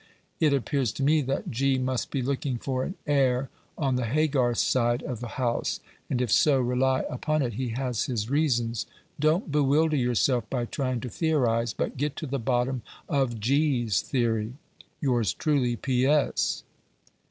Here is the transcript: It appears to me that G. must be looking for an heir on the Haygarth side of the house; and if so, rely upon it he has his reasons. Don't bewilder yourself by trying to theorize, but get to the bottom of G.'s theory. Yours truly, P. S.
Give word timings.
It 0.39 0.51
appears 0.51 0.91
to 0.93 1.03
me 1.03 1.21
that 1.21 1.51
G. 1.51 1.77
must 1.77 2.09
be 2.09 2.23
looking 2.23 2.57
for 2.57 2.83
an 2.83 2.95
heir 3.05 3.51
on 3.77 3.97
the 3.97 4.05
Haygarth 4.07 4.57
side 4.57 5.03
of 5.03 5.19
the 5.19 5.27
house; 5.37 5.79
and 6.09 6.19
if 6.19 6.31
so, 6.31 6.59
rely 6.59 7.03
upon 7.07 7.43
it 7.43 7.53
he 7.53 7.67
has 7.77 8.05
his 8.05 8.27
reasons. 8.27 8.87
Don't 9.19 9.51
bewilder 9.51 9.97
yourself 9.97 10.49
by 10.49 10.65
trying 10.65 11.01
to 11.01 11.09
theorize, 11.09 11.73
but 11.73 11.97
get 11.97 12.15
to 12.15 12.25
the 12.25 12.39
bottom 12.39 12.81
of 13.07 13.39
G.'s 13.39 14.01
theory. 14.01 14.53
Yours 15.01 15.35
truly, 15.35 15.75
P. 15.75 16.07
S. 16.07 16.63